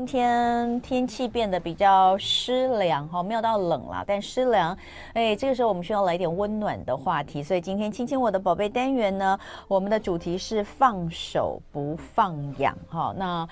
[0.00, 4.74] 今天天气变得比较湿凉哈，没有到冷啦，但湿凉。
[5.12, 9.38] 哎，这个时候我们需要来点温暖的话题，所以今天亲亲我的宝贝单元呢，
[9.68, 13.14] 我们的主题是放手不放养哈。
[13.14, 13.46] 那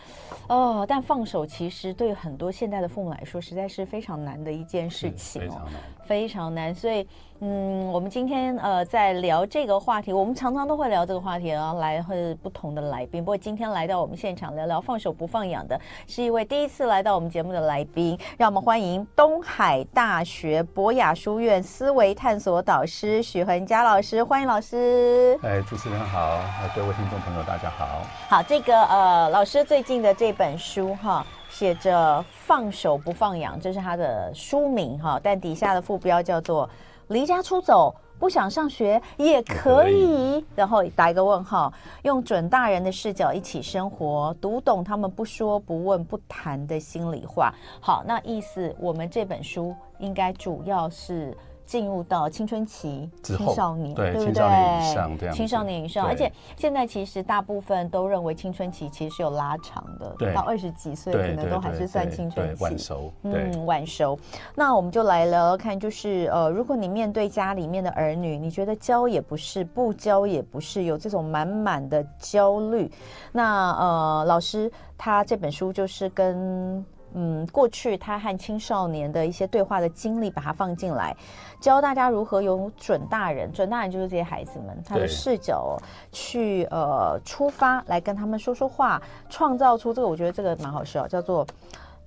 [0.49, 5.61] 哦，但放手其实对很多现代的父母来说，实在是非常难的一件事情哦，
[6.07, 6.75] 非常难。
[6.75, 7.07] 所以
[7.41, 13.25] 嗯，我们今天呃在聊这个话题，我们常常都会聊这个话题，然后来会不同的来宾。
[13.25, 16.29] 不过今天来到我们现场聊聊放手不放养的是。
[16.29, 25.39] 一位第一次来到我们节目的来宾，让我们欢迎东海大学博雅书院思维探索导师许恒佳老师，欢迎老师。
[25.43, 26.41] 哎，主持人好，
[26.75, 28.03] 各位听众朋友大家好。
[28.29, 36.69] 好，这个呃，老师最近的这本书哈，写着“放手不放养”，这是他的书名哈，但底下的副标叫做
[37.09, 37.95] “离家出走”。
[38.19, 41.73] 不想上学也可以，然后打一个问号，
[42.03, 47.55] 用准大人的视角一起生活，读懂他们不说不问不谈的心里话。
[47.81, 51.33] 好，那意思我们这本书应该主要是。
[51.69, 54.33] 进入到青春期、青少年，对，对不对？
[54.33, 64.19] 青少年以上这样，青少年以上，而且现在其实大部分都认为青春期其实是有拉长的，对，到二十几岁可能都还是算青春期，晚熟，嗯，晚熟。
[64.55, 72.91] 那我们就来聊聊看，就是呃，如果你面对家里面的儿女，你觉得教也不是，不教也不是，有这种满满的焦虑，
[73.31, 76.83] 那呃，老师他这本书就是跟。
[77.15, 81.17] 嗯，过去他和青少年的一些对话的经历，把它放进来，
[81.61, 85.79] 教大家如何有准大人，准大人就是这些孩子们，他的视角
[86.13, 91.47] 去呃出发，来跟他们说说话，创造出这个，我觉得这个蛮好笑，叫做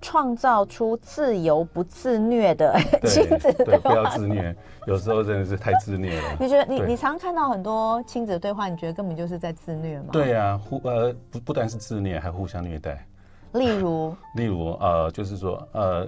[0.02, 3.90] 创造出自由不自虐的 亲子对话。
[3.90, 4.56] 不要自虐，
[4.88, 6.38] 有时候真的是太自虐了。
[6.40, 10.10] 你觉得你你常看到很多亲子对话，你觉得根本就是在自虐吗？
[10.12, 13.06] 对呀、啊，互呃不不但是自虐，还互相虐待。
[13.54, 16.08] 例如， 例如，呃，就是说，呃，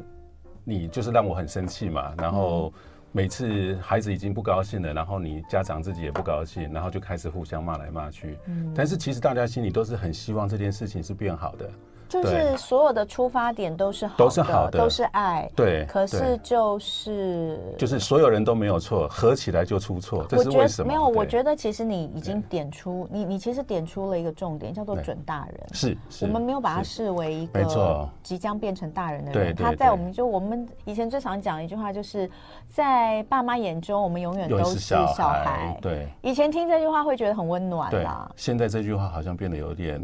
[0.64, 2.72] 你就是让我很生气嘛，然后
[3.12, 8.38] 每次孩子已经不高兴了，然后你家长自己也不高兴，然后就开始互相骂来骂去。
[8.48, 11.70] 嗯，但是其实大家心里都是很希望这件事情是变好的。
[12.10, 15.50] 就是所有的出发点都是好的，都是好的，都是爱。
[15.56, 20.88] 对，可是就是就是所有人都没有错，合起来就出错，这是为什么？
[20.88, 25.68] 没有，我觉得其实你已经点出你，你其实点出了一个重点，叫做准大人。
[25.74, 29.56] 是，我们没有把他视为一个即将变成大人的人。
[29.56, 32.30] 他在我们就我们以前最常讲一句话，就是
[32.68, 35.78] 在爸妈眼中，我们永远都是小孩。
[35.82, 38.32] 对，以前听这句话会觉得很温暖啦。
[38.36, 40.02] 现在这句话好像变得有点。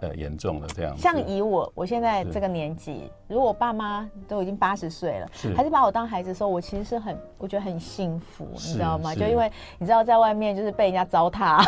[0.00, 5.54] 呃，严重的这样，像以我我现在这个年纪，如果我爸妈都已经八十岁了，是。
[5.54, 9.14] 还是把我当孩子的时候，我其实是很，我觉得很幸福，你知道吗？
[9.14, 11.62] 就因为你知道，在外面就是被人家糟蹋，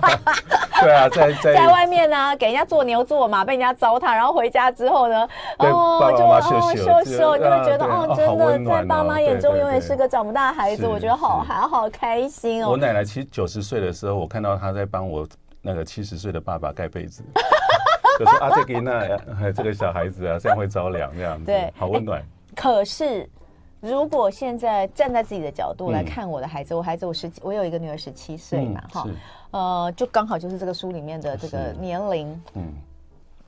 [0.80, 1.52] 对啊，在在。
[1.54, 6.40] 在外面呢，给人家做牛做马，被人家糟蹋，然后回家之后呢，哦，就哦
[6.74, 12.70] 羞羞，你会觉得哦，真的在爸妈眼中永远是个长不大的孩子，我觉得好还好开心哦。
[12.70, 15.26] 我奶奶其实九十岁的时候，我看到她在帮我。
[15.62, 17.22] 那个七十岁的爸爸盖被子，
[18.18, 22.20] 就说啊，这个那这个小孩子啊，这样会着凉这样子，对，好温暖。
[22.56, 23.28] 可是，
[23.80, 29.14] 如果现在站在自己的角度来看我的孩子，嗯、我孩子我十我有一个女儿十七岁嘛，哈、嗯，
[29.52, 32.74] 呃，就刚好就是这个书里面的这个年龄，嗯，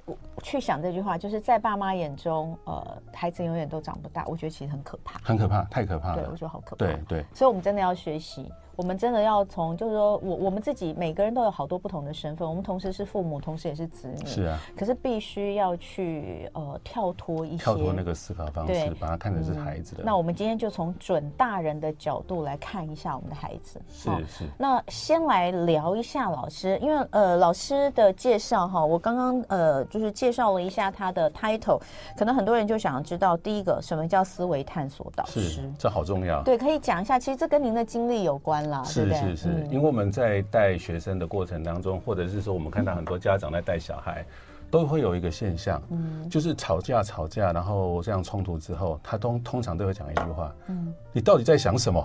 [0.04, 8.50] 我去想这句话，就是在爸妈眼中，呃，孩子永远都长不大，我觉得其实很可怕，很可怕，太可怕了，对，我觉得好可怕，对对，所以我们真的要学习。
[8.76, 14.26] 我们真的要从，就是说我我们自己每个人都有好多不同的身份，我们同时是父母，同时也是子女。
[14.26, 14.58] 是啊。
[14.76, 20.06] 可是必须要去呃跳脱一些，跳脱那个思考方式，把它看成是孩子的、嗯。
[20.06, 23.80] 那我们今天就从准大人的角度来看一下我们的孩子。
[23.88, 24.44] 是是。
[24.58, 31.80] 那先来聊一下老师，因为呃老师的介绍哈，我刚刚呃就是介绍了一下他的 title，
[32.16, 35.40] 可能很多人就想要知道第一个什么叫思维探索导师？
[35.42, 36.42] 是，这好重要。
[36.42, 38.63] 对，可以讲一下，其实这跟您的经历有关。
[38.84, 44.24] 是是是，因为我们在带学生的过程当中，或者是说我们看到很多家长在带小孩，
[44.70, 52.04] 都会有一个现象，嗯，就是吵架吵架，然后这样冲突之后，他通通常都会讲一句话，嗯，你到底在想什么？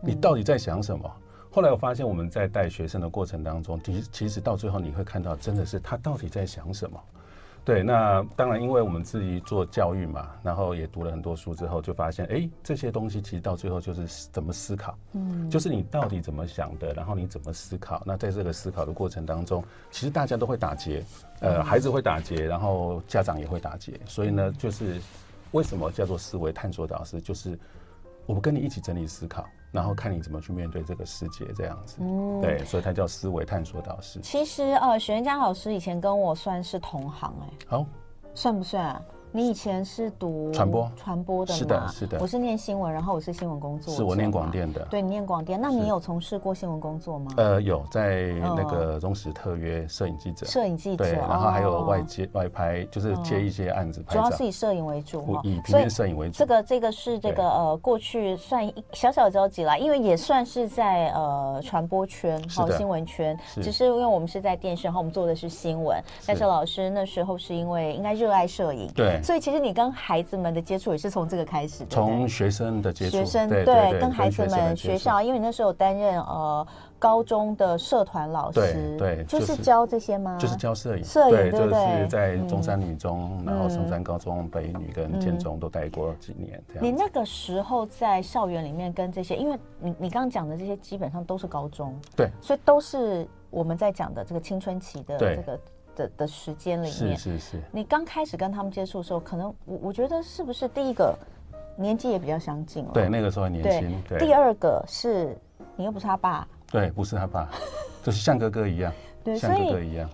[0.00, 1.10] 你到底在想什么？
[1.50, 7.00] 后来我发现我们在带学生的过程当中，其实其实到最后你会看到，真的是他到底在想什么。
[7.66, 18.00] 对，那当然，因为我们自己做教育嘛，然后也读了很多书之后，就发现，哎，这些东西其实到最后就是怎么思考，嗯，就是你到底怎么想的，然后你怎么思考。
[18.06, 21.04] 那在这个思考的过程当中，其实大家都会打结，
[21.40, 23.98] 呃，孩子会打结，然后家长也会打结。
[24.06, 25.00] 所以呢，就是
[25.50, 27.58] 为什么叫做思维探索导师，就是
[28.26, 29.44] 我们跟你一起整理思考。
[29.70, 34.20] 然后看你怎么去面对这个世界，这样子，嗯，对，所以他叫思维探索导师。
[34.20, 37.86] 其实，呃，许元江老师以前跟我算是同行，欸，哎，好，
[38.34, 39.02] 算不算啊？
[39.36, 41.58] 你以前是读传播传播的吗？
[41.58, 42.18] 是的，是的。
[42.22, 43.92] 我是念新闻，然后我是新闻工作。
[43.92, 44.82] 是我念广电的。
[44.86, 47.30] 对，你念广电，那你有从事过新闻工作吗？
[47.36, 50.46] 呃，有在那个中时特约摄影记者。
[50.46, 51.04] 摄影记者。
[51.04, 54.14] 对，然后还有外接外拍，就是接一些案子拍。
[54.14, 56.38] 主要是以摄影为主，以平面摄影为主。
[56.38, 66.02] 这个这个是这个呃过去算小小交集啦，因为也算是在呃传播圈好新闻圈，只是因为我们是在电视，然后我们做的是新闻。
[66.26, 69.96] 但是老师那时候是因为应该热爱摄影，对，所以其实你跟。
[70.06, 76.66] 孩子们的接触也是从这个开始的，从学生的接触，学生对，跟孩子们学校，因为你那时候担任呃
[76.98, 80.36] 高中的社团老师，对，就是教这些吗？
[80.38, 86.62] 就是教摄影，摄影对就是在中山女中，然后松山高中、北女跟建中都待过几年。
[86.80, 95.58] 你那个时候在校园里面跟这些，因为你你刚刚讲的这些基本上都是高中，对，所以都是我们在讲的这个青春期的这个。
[95.96, 97.62] 的的时间里面，是是是。
[97.72, 101.18] 你刚开始跟他们接触的时候，可能我我觉得是不是第一个
[101.76, 102.90] 年纪也比较相近了？
[102.92, 104.00] 对，那个时候年轻。
[104.06, 104.18] 对。
[104.18, 105.36] 第二个是
[105.74, 106.46] 你又不是他爸。
[106.70, 107.48] 对，不是他爸，
[108.04, 108.92] 就是像哥哥一样。
[109.24, 110.08] 对，像哥哥一样。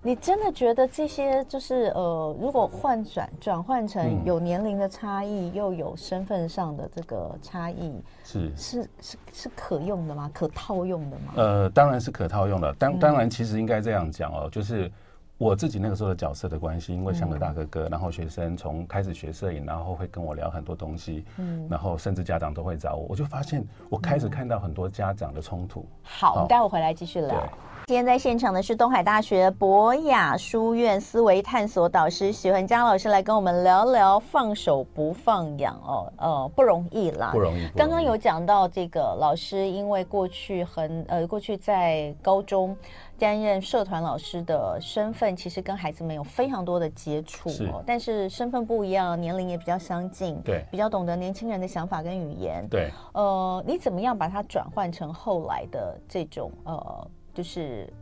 [0.00, 10.30] 你真的觉得这些就是呃，如果换转转换成有年龄的差异，嗯、又有身份上的这个差异，是是是是可用的吗？
[10.32, 11.32] 可套用的吗？
[11.36, 12.72] 呃，当然是可套用的。
[12.74, 14.90] 当当然，其实应该这样讲哦，就是。
[15.38, 25.86] 我自己那个时候的角色的关系，因为像个大哥哥，然后学生从开始学摄影，然后会跟我聊很多东西，嗯，然后甚至家长都会找我，我就发现我开始看到很多家长的冲突。
[26.02, 27.48] 好，我们待会回来继续聊。
[27.86, 37.66] 今天在现场的是东海大学博雅书院思维探索导师许恒佳老师来跟我们聊聊放手不放养哦，呃，不容易啦，不容易。
[37.76, 42.76] 刚刚有讲到这个老师，因为过去很呃，过去在高中。
[43.18, 57.92] 担任社团老师的身份，其实跟孩子们有非常多的接触，哦，但是身份不一样，年龄也比较相近，对，比较懂得年轻人的想法跟语言，对，呃，你怎么样把它转换成后来的这种呃，就是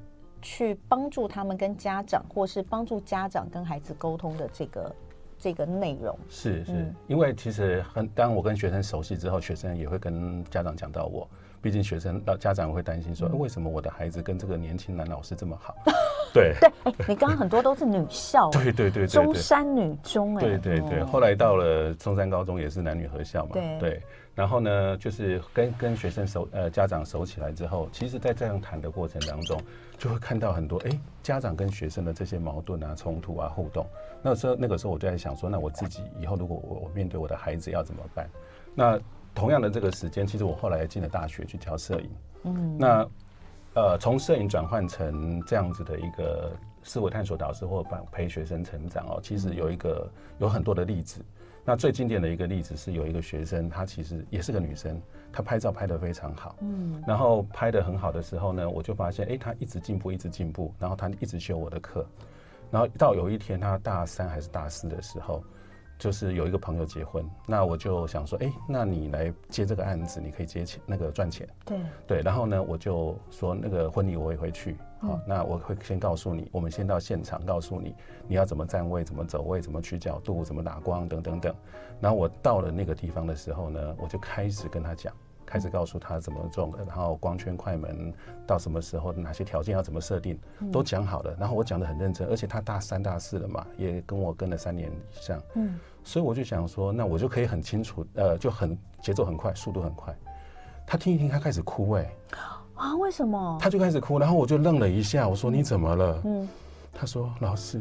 [0.42, 4.96] 去帮助他们跟家长，或是帮助家长跟孩子沟通的这个
[5.38, 6.16] 这个内容？
[6.28, 11.26] 是是，嗯，因为其实很，当我跟学生熟悉之后，学生也会跟家长讲到我。
[11.60, 15.74] 毕竟学生、家长会担心说，为什么我的孩子跟这个年轻男老师这么好？
[16.32, 16.54] 对。
[16.60, 24.02] 对，哎，你刚刚很多都是女校， 对对对，中山女中，哎，对对对，后来到了中山高中也是男女合校嘛，对，
[24.34, 29.60] 然后呢，就是跟跟学生熟，呃，家长熟起来之后，其实，在这样谈的过程当中，
[29.96, 30.90] 就会看到很多，哎，
[31.22, 33.86] 家长跟学生的这些矛盾啊、冲突啊、互动。
[34.22, 38.28] 那时候那个时候，我就在想说，那我自己以后如果我我面对我的孩子要怎么办？
[38.74, 39.00] 那
[39.36, 42.10] 同样的这个时间，其实我后来进了大学去教摄影。
[42.44, 43.06] 嗯，那
[43.74, 46.50] 呃，从摄影转换成这样子的一个
[46.82, 51.22] 思维探索导师，或帮陪学生成长哦，其实有一个有很多的例子。
[51.66, 54.98] 那最经典的一个例子是有一个学生，她其实也是个女生，
[55.30, 56.56] 她拍照拍得非常好。
[56.60, 62.06] 嗯，然后拍得很好的时候呢，我就发现，哎，她一直进步，一直进步，然后她一直修我的课，
[62.70, 65.44] 然后到有一天她大三还是大四的时候。
[65.98, 71.48] 就是有一个朋友结婚，那我就想说，哎，那你来接这个案子，你可以接钱，那个赚钱。
[71.64, 77.94] 对对，然后呢，我就说那个婚礼我也会去，好、嗯，那我会先告诉你，我们先到现场告诉你，
[78.28, 81.54] 你要怎么站位，怎么走位，怎么取角度，怎么打光等等等。
[82.00, 85.14] 然后我到了那个地方的时候呢，我就开始跟他讲。
[85.46, 88.12] 开始告诉他怎么种，然后光圈、快门
[88.46, 90.38] 到什么时候，哪些条件要怎么设定，
[90.72, 91.34] 都讲好了。
[91.38, 95.40] 然后我讲的很认真，而且他大三、大四了嘛，也跟我跟了三年以上。
[95.54, 100.14] 嗯，所以我就想说，那我就可以很清楚，呃，就很节奏很快，速度很快。
[100.86, 102.10] 他听一听，他开始哭，哎，
[102.74, 103.58] 啊，为什么？
[103.60, 106.20] 他就开始哭，然后我就愣了一下，我说你怎么了？
[106.24, 106.48] 嗯，
[106.92, 107.80] 他说老师。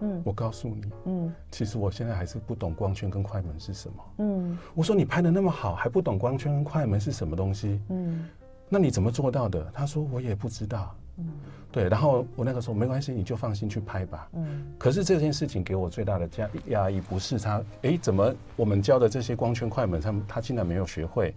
[0.00, 4.04] 嗯，我告诉你，嗯，其实我现在还是不懂光圈跟快门是什么。
[4.18, 7.80] 嗯，我说你拍的那么好，还不懂光圈跟快门是什么东西？
[7.88, 8.28] 嗯，
[8.68, 9.70] 那你怎么做到的？
[9.72, 10.94] 他说我也不知道。
[11.20, 11.26] 嗯，
[11.72, 14.28] 对，然后我那个时候没关系，你就放心去拍吧。
[14.34, 21.34] 嗯，可是这件事情给我最大的压压抑不是他，哎，怎么我们教的这些光圈快门，他他竟然没有学会，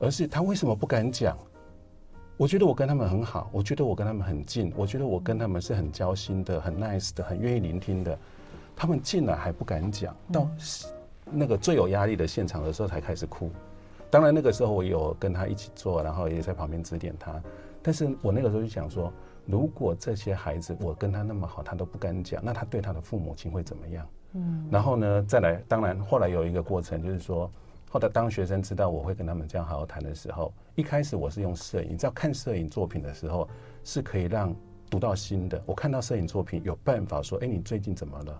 [0.00, 1.38] 而是他为什么不敢讲？
[2.38, 8.18] 我觉得我跟他们很好，我觉得我跟他们很近，我觉得我跟他们是很交心的、很 nice 的、很愿意聆听的。
[8.76, 10.46] 他们进来还不敢讲，到
[11.24, 13.50] 那个最有压力的现场的时候才开始哭。
[14.10, 17.40] 当然那个时候我有跟他一起做，然后也在旁边指点他。
[17.82, 19.10] 但是我那个时候就想说，
[19.46, 24.06] 如果这些孩子我跟他那么好，他都不敢讲，那他对他的父母亲会怎么样？
[24.34, 24.68] 嗯。
[24.70, 27.50] 然后呢，再来，当然后来有一个过程，就是说。
[27.96, 33.48] 后来，当学生知道我会跟他们这样好好谈的时候，一开始我是用摄影，你知道看摄影作品的时候
[33.84, 34.54] 是可以让
[34.90, 35.62] 读到新的。
[35.64, 38.38] 我看到摄影作品，有办法说：“哎，你最近怎么了？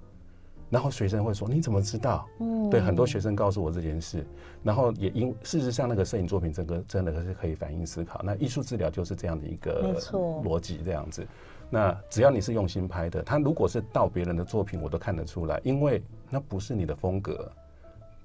[0.68, 4.26] 然后学生会说：“你怎么知道？”嗯，对，很多学生告诉我这件事，
[4.62, 8.20] 然后也因事实上那个摄影作品，整个真的是可以反映思考。
[8.22, 9.98] 那艺术治疗就是这样的一个
[10.44, 11.26] 逻辑，这样子。
[11.70, 17.50] 那只要你是用心拍的，他如果是盗别人的作品，我都看得出来，因为那不是你的风格，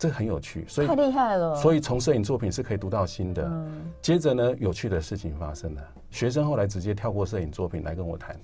[0.01, 0.65] 这很有趣。
[0.67, 1.55] 所以太厉害了。
[1.55, 3.43] 所以从摄影作品是可以读到新的。
[3.45, 3.91] 嗯。
[4.01, 8.35] 接着呢，有趣的事情发生了，学生后来直接跳过摄影作品来跟我谈。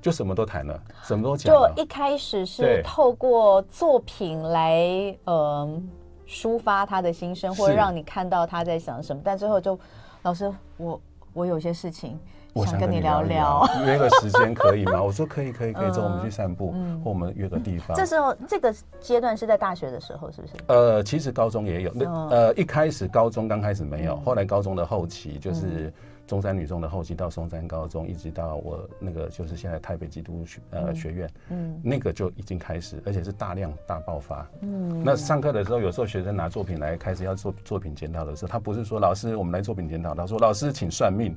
[0.00, 1.52] 就什么都谈了，什么都讲。
[1.52, 5.82] 就一开始是透过作品来呃
[6.24, 9.20] 抒发他的心声，或者让你看到他在想什么。
[9.24, 9.76] 但最后就，
[10.22, 11.00] 老师，我
[11.32, 12.16] 我有些事情
[12.62, 15.02] 想跟你聊聊， 约个时间可以吗？
[15.02, 17.96] 我说可以，可以，可以，走，我们去散步，嗯、或我们约个地方。
[17.96, 20.52] 这时候这个阶段是在大学的时候，是不是？
[20.66, 25.90] 呃，其实高中也有，那呃一开始高中刚开始没有，后来高中的后期就是。
[26.26, 34.48] 中山女中的后期到松山高中，一直到我那个就是现在台北基督学呃学院，嗯，那个就已经开始，而且是大量大爆发。
[34.62, 41.36] 嗯，那上课的时候，有时候学生拿作品来开始要做作品检讨的时候，他不是说老师我们来作品检讨，他说老师请算命。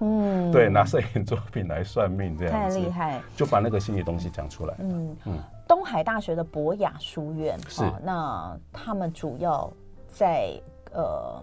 [0.00, 4.74] 嗯，对，拿摄影作品来算命这样太厉害，就把那个心理东西讲出来。
[4.80, 9.72] 嗯嗯，东海大学的博雅书院是，那他们主要
[10.08, 10.52] 在
[10.92, 11.42] 呃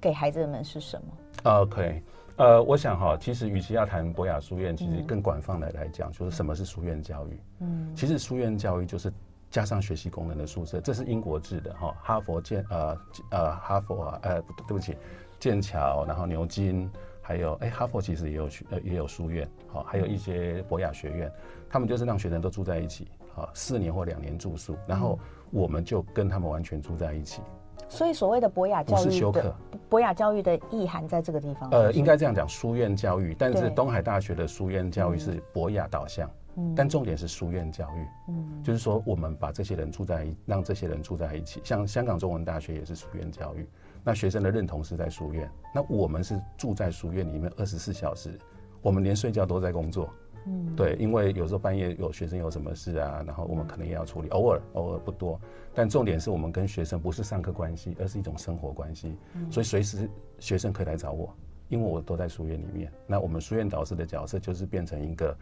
[0.00, 2.02] 给孩子们是什么？OK。
[2.36, 7.38] 呃，我想哈，其实与其要谈博雅书院，其实更广泛的来讲，就是什么是书院教育。
[7.58, 9.12] 嗯，其实书院教育就是
[9.50, 11.94] 加上学习功能的宿舍，这是英国制的哈。
[12.02, 12.96] 哈佛剑呃
[13.30, 14.96] 呃哈佛啊呃对不起，
[15.38, 16.90] 剑桥，然后牛津，
[17.30, 21.30] 还有哎哈佛其实也有学呃也有书院，好，还有一些博雅学院，
[21.68, 25.16] 他们就是让学生都住在一起，好，四年或两年住宿，然后
[25.52, 27.40] 我们就跟他们完全住在一起。
[27.88, 29.54] 所以，所谓的博雅教育是休克
[29.88, 31.70] 博雅教育的意涵在这个地方。
[31.70, 33.32] 呃，应该这样讲，书院教育。
[33.38, 38.06] 但是东海大学的书院教育是博雅导向，嗯，但重点是书院教育。
[38.28, 41.60] 嗯，就是说我们把这些人住在，让这些人住在一起。
[41.62, 43.64] 像香港中文大学也是书院教育，
[44.04, 48.38] 那学生的认同是在书院，那我们是住在书院里面二十四小时，
[48.80, 50.08] 我们连睡觉都在工作。
[50.46, 55.38] 嗯，对，因为有时候半夜有学生有什么事啊，然后我们可能也要处理，偶尔偶尔不多，
[55.74, 59.14] 但重点是我们跟学生不是上课关系，而是一种生活关系，
[59.50, 61.34] 所以随时学生可以来找我，
[61.68, 62.90] 因为我都在书院里面。
[63.06, 65.36] 那我们书院导师的角色就是变成一个。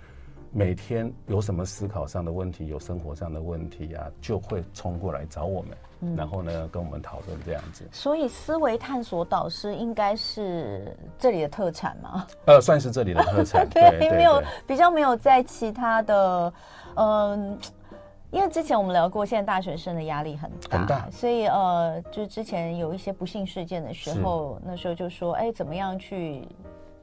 [0.51, 7.87] 每天有什么思考上的问题，有生活上的问题啊，就会冲过来找我们，嗯、然后呢，跟我们讨论这样子。
[7.93, 12.27] 所以思维探索导师应该是这里的特产吗？
[12.47, 13.69] 呃，算是这里的特产。
[13.71, 16.53] 对，对，对，没有比较没有在其他的，
[16.95, 17.07] 嗯、
[17.51, 17.59] 呃，
[18.31, 26.43] 因为之前我们聊过，现在大学生的压力很大，很大，所以呃，就之前有一些不幸事件的时候，那时候就说，哎，怎么样去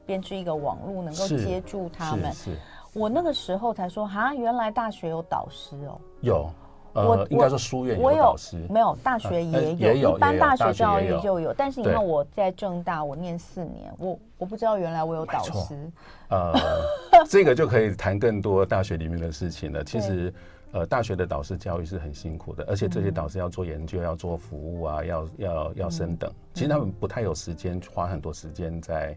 [0.04, 2.32] 编织一个网络，能够接住他们。
[2.32, 2.50] 是。
[2.50, 2.56] 是
[2.96, 6.00] 我那个时候才说哈，原来大学有导师哦。
[6.22, 6.50] 有，
[6.94, 11.40] 呃、我应该说书院有导师，没有大学也有，呃、也有一般大学教育就有。
[11.40, 15.92] 有但是你看我在正大，我念四年，我我不知道原来我有导师。
[16.30, 16.54] 呃，
[17.28, 19.84] 这个就可以谈更多大学里面的事情了。
[19.84, 20.32] 其实，
[20.72, 29.14] 呃，大学的导师教育是很辛苦的，而且这些导师要做研究，要做服务啊，要要要升等，嗯、其实他们不太有时间花很多时间在。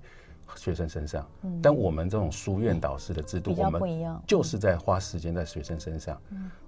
[0.55, 1.27] 学生身上，
[1.61, 3.81] 但我们这种书院导师的制度，我们
[4.27, 6.19] 就是在花时间在学生身上。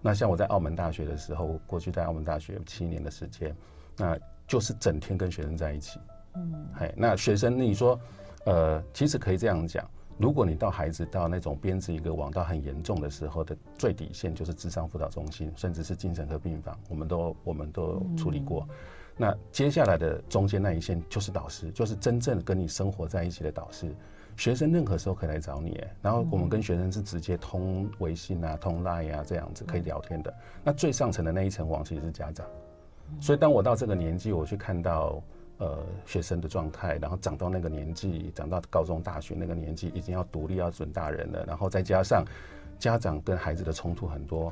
[0.01, 3.55] 那像我在澳门大学的时候，过去在澳门大学七年的时间，
[3.97, 5.99] 那就是整天跟学生在一起。
[6.35, 7.99] 嗯，嘿，那学生你说，
[8.45, 9.85] 呃，其实可以这样讲，
[10.17, 18.67] 如果你到孩子到那种编织一个网到很严重的时候的最底线，就是智商辅导中心，甚至是精神科病房，我们都我们都处理过。
[19.17, 23.93] 那接下来的中间那一线就是导师，就是真正跟你生活在一起的导师。
[24.37, 30.33] 学生任何时候可以来找你，然后我们跟学生是直接通微信啊、通 Line 啊这样子可以聊天的。
[30.63, 32.47] 那最上层的那一层网其实是家长。
[33.19, 35.21] 所以当我到这个年纪，我去看到
[35.57, 42.25] 呃学生的状态，然后长到那个年纪，长到高中、大学那个年纪，已经要独立、要准大人了，然后再加上
[42.79, 44.51] 家长跟孩子的冲突很多。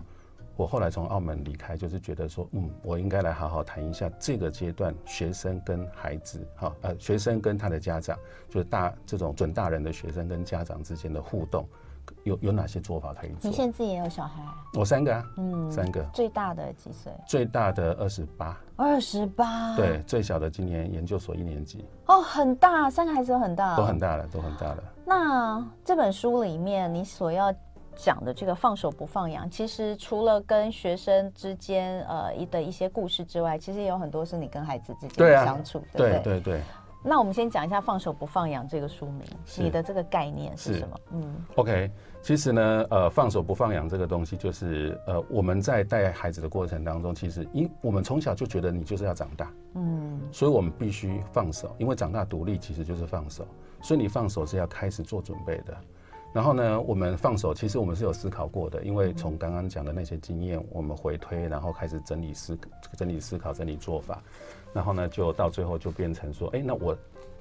[0.60, 11.66] 我后来从澳门离开，就是觉得说，嗯，我应该来好好谈一下这个阶段学生跟孩子，哈，呃，学生跟他的家长，就是大这种准大人的学生跟家长之间的互动，
[12.26, 13.50] 有有哪些做法可以做？
[13.50, 14.44] 你现在自己也有小孩？
[14.74, 16.04] 我三个啊，嗯，三个。
[16.14, 17.10] 最大的几岁？
[17.26, 18.58] 最大的二十八。
[18.76, 19.74] 二十八。
[19.78, 21.86] 对，最小的今年研究所一年级。
[22.08, 24.84] 哦，很大，三个孩子都很大，都很大了，都很大了。
[25.06, 27.56] 那这本书里面你所要。
[28.02, 36.62] 讲的这个放手不放养，其实除了跟学生之间呃一的一些故事之外，其实也有很多是你跟孩子之间的相处，对、啊、对，对对对。
[37.02, 39.24] 那我们先讲一下“放手不放养”这个书名，
[39.58, 41.00] 你的这个概念是什么？
[41.14, 41.90] 嗯，OK，
[42.22, 53.48] 其实呢，呃，“放手不放养”这个东西，就是呃，我们在带孩子的过程当中，其实因我们从小就觉得你就是要长大，嗯，所以我们必须放手，因为长大独立其实就是放手，
[53.82, 55.78] 所以你放手是要开始做准备的。
[56.32, 62.58] 然后呢，我们放手，其实我们是有思考过的，因为从刚刚讲的那些经验，我们回推，然后开始整理思、
[62.96, 64.22] 整理思考、整理做法，
[64.72, 66.96] 然后呢，就到最后就变成说，哎，那我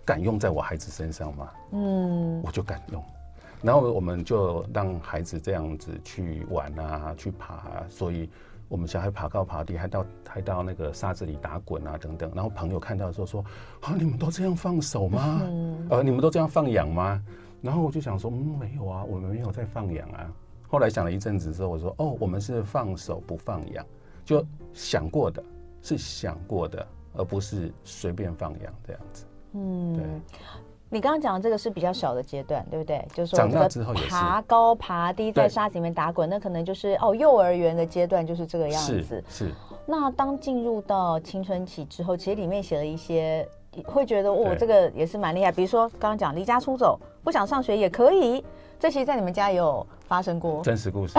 [0.07, 1.51] 敢用在我孩子身上吗？
[1.73, 3.05] 嗯，我就敢用。
[3.61, 8.31] 然后我们就让孩子这样子去玩啊，去爬啊，所以
[8.69, 12.31] 我们小孩爬高爬低，还到还到那个沙子里打滚啊等等。
[12.35, 13.45] 然后朋友看到的时候说，
[13.83, 15.43] 啊，你们都这样放手吗？
[15.91, 17.23] 呃，你们都这样放养吗？
[17.61, 20.31] 然后我就想说，嗯，没有啊，我们没有在放养啊。
[20.69, 23.85] 后来想了一阵子之后，我说，哦，我们是放手不放养，
[24.25, 25.43] 就想过的，
[25.83, 29.25] 是想过的，而不是随便放养这样子。
[29.55, 30.05] 嗯，对。
[30.91, 33.07] 你刚刚讲的这个是比较小的阶段，对不对？
[33.13, 39.03] 就是说长大之后也是爬高爬低，在沙子里面打滚，那可能就是哦，幼儿园的阶段就是这个样子。
[39.03, 39.25] 是。
[39.29, 39.51] 是。
[39.85, 43.49] 那当进入到青春期之后，其实里面写了一些。
[43.87, 45.51] 会觉得哦，这个也是蛮厉害。
[45.53, 48.45] 比如说刚刚讲离家出走，不想上学也可以，
[48.79, 51.15] 这其实在你们家也有发生过真实故事，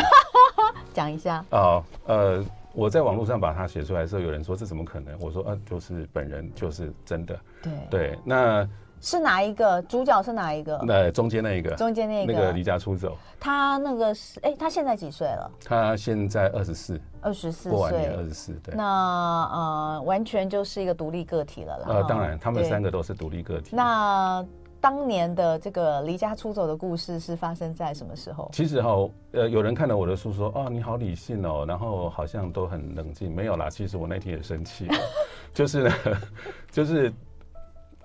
[0.93, 1.43] 讲一下。
[1.51, 5.17] 哦，呃，我在网络上把它写出来的时候，有人说这怎么可能？
[5.19, 7.39] 我说，呃，就是本人就是真的。
[7.61, 8.67] 对对，那。
[9.01, 10.21] 是哪一个主角？
[10.21, 10.79] 是哪一个？
[10.85, 13.17] 那中间那一个，中间那个那个离家出走。
[13.39, 15.51] 他那个是哎，他现在几岁了？
[15.63, 18.51] 他现在二十四，二十四岁，过完年二十四。
[18.63, 21.85] 对，那呃，完全就是一个独立个体了啦。
[21.87, 23.73] 呃，当然，他们三个都是独立个体。
[23.73, 24.45] 那
[24.81, 28.49] 当年的这个离家出走的故事是发生在什么时候？
[28.51, 28.89] 其实哈，
[29.31, 33.33] 呃，有人看了我的书说，哦，你好理性哦，然后好像都很冷静。
[33.33, 34.95] 没有啦，其实我那天也生气了，
[35.53, 35.93] 就是呢，
[36.69, 37.13] 就是。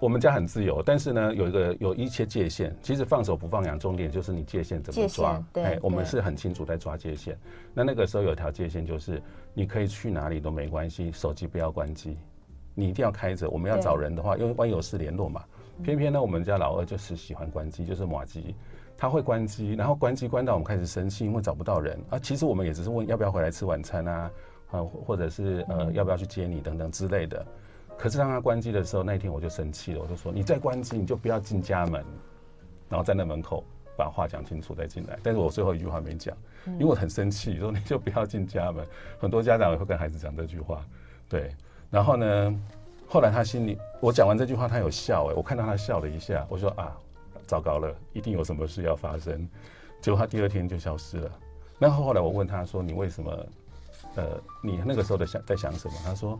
[0.05, 2.77] 我们家很自由，但是呢，有一个有一些界限。
[2.83, 5.43] 其实放手不放养，重点就是你界限怎么抓。
[5.51, 7.35] 对，哎，我们是很清楚在抓界限。
[7.73, 9.23] 那那个时候有一条界限，就是
[9.55, 12.19] 你可以去哪里都没关系，手机不要关机，
[12.75, 13.49] 你一定要开着。
[13.49, 15.43] 我们要找人的话，因为万一有事联络嘛。
[15.83, 18.55] 偏偏呢，我们家老二就是喜欢关机，就是马机，
[18.99, 22.19] 他会关机，然后关机关到我们开始生气，因为找不到人啊。
[22.19, 24.31] 其实我们也只是问要不要回来吃晚餐啊，
[24.71, 27.47] 啊，或者是呃要不要去接你等等之类的。
[27.97, 32.05] 可是当他关机的时候，那一天我就生气了，我就说：“你再关机，你就不要进家门，
[32.89, 33.65] 然后站在门口
[33.97, 38.85] 把话讲清楚再进来。”但是我最后一句话没讲，因为我很生气，说你就不要进家门。
[39.19, 40.85] 很多家长也会跟孩子讲这句话，
[41.29, 41.55] 对。
[41.91, 42.61] 然后呢，
[43.09, 46.95] 后来他心里，我讲完这句话，他有笑，哎，我看到他笑了一下，我说：“啊，
[47.47, 49.49] 糟糕了，一定有什么事要发生。”
[50.03, 51.31] 结果他第二天就消失了。
[51.79, 53.47] 然后后来我问他说：“你为什么？
[54.17, 56.39] 呃，你那个时候在想在想什么？”他说。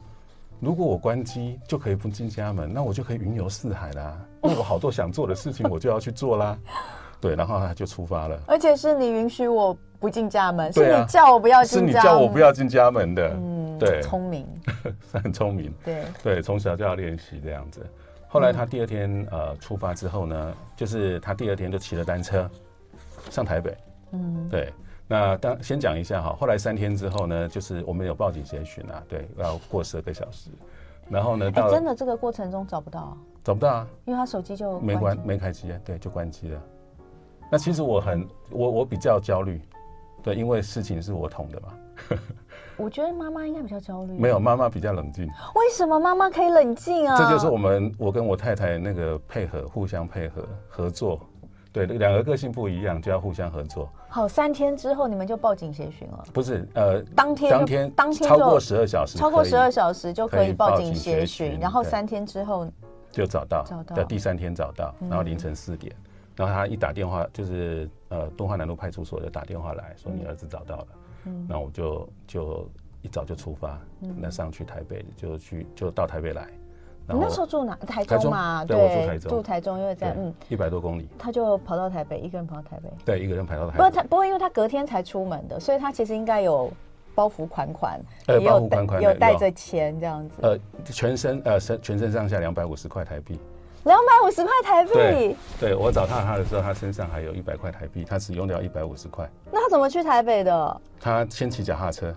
[0.61, 4.19] 如果我关机就可以不进家门，那我就可以云游四海啦。
[4.43, 6.59] 那我好多想做的事情，我就要去做啦。
[7.21, 8.39] 对，然后他就出发了。
[8.47, 13.29] 而且是你允许我不进家门，是你叫我不要进家门，是你叫我不要进家门的。
[13.35, 14.47] 嗯，对，聪明，
[15.13, 15.73] 很聪明。
[15.85, 17.81] 对对，从小就要练习这样子。
[18.29, 22.51] 后来他第二天呃出发之后呢，就是他第二天就骑了单车
[23.31, 23.77] 上台北。
[24.13, 24.73] 嗯，对。
[25.07, 30.51] 那当先讲一下哈，后来三天之后呢，就是我们有报警协寻啊，对，要过十二个小时，
[31.11, 36.63] 然后呢，到、欸、真的这个过程中找不到，找不到啊，因为他手机就没关没开机啊，对，就关机了。
[37.51, 39.61] 那其实我很我我比较焦虑，
[40.23, 41.69] 对，因为事情是我捅的嘛。
[42.77, 45.27] 我觉得妈妈应该比较焦虑，没有妈妈比较冷静。
[45.27, 47.17] 为什么妈妈可以冷静啊？
[47.17, 51.21] 这就是我们我跟我太太那个配合，互相配合合作。
[51.75, 53.91] 对，两个个性不一样，就要互相合作。
[54.09, 56.25] 好，三天之后你们就报警协寻了？
[56.33, 62.71] 不是，呃，当天当天当天超过十二小时，超过十二小时就可以报警协寻，然后三天之后
[63.11, 65.93] 就找到，找到的第三天找到，然后凌晨四点，
[66.37, 70.87] 然后他一打电话就是呃东华南路派出所就打电话来说你儿子找到了，
[71.25, 72.71] 嗯，那我就就
[73.03, 76.49] 一早就出发，那上去台北就去就到台北来。
[77.07, 77.77] 你那时候住哪？
[77.87, 83.77] 台中嘛，对，住台中，住台中，因为在嗯一百多公里，他就跑到台北，一个人跑到台北，对，一个人跑到台北。
[83.77, 86.73] 不过他不过因为他隔天才出门的，所以他其实应该有
[87.15, 90.37] 包袱款款，呃，包袱款款有带着钱这样子。
[90.41, 93.39] 呃，全身呃身全身上下两百五十块台币，
[93.85, 94.93] 两百五十块台币。
[94.95, 99.29] 对，对我找到他的时候，他身上还有一百块台币，他只用掉一百五十块。
[99.53, 100.81] 那他怎么去台北的？
[100.99, 102.15] 他先骑脚踏车。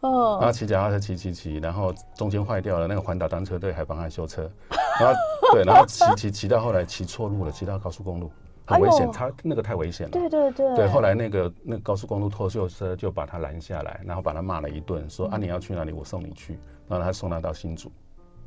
[0.00, 4.50] 哦，然后骑脚踏车骑骑骑，然后中间坏掉了，那个环岛单车队还帮他修车，
[4.98, 5.14] 然后
[5.52, 8.30] 对，然后骑骑骑到后来骑错路了，骑到高速公路
[8.66, 10.12] 很危险，哎、他那个太危险了。
[10.12, 10.74] 对对对。
[10.74, 16.58] 对，后来那个那个高速公路拖救车就把他拦下来，然后把他骂了一顿，说、嗯、啊你要去哪里，我送你去，
[16.88, 17.92] 然后他送他到新竹。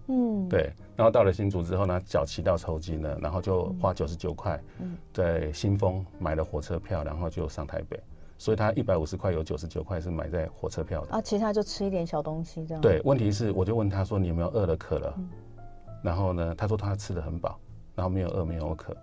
[0.07, 0.73] 嗯，对。
[0.95, 4.59] 然后到了新竹之后呢，脚骑到抽筋了，然后就花九十九块，
[5.13, 7.99] 在新丰买了火车票，然后就上台北。
[8.43, 11.13] 所以他一百五十块有九十九块是买在火车票的。
[11.13, 12.81] 啊，其他就吃一点小东西这样。
[12.81, 15.17] 对，问题是我就问他说，你有没有饿了渴了？
[16.03, 17.57] 然后呢，他说他吃的很饱，
[17.95, 18.93] 然后没有饿没有渴，